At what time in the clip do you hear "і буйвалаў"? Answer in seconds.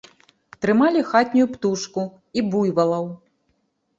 2.39-3.05